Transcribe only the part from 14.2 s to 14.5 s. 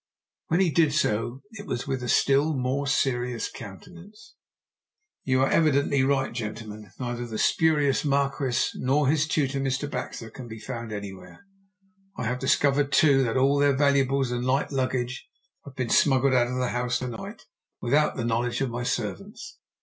and